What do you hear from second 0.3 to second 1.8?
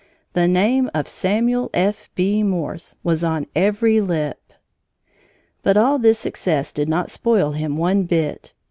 The name of Samuel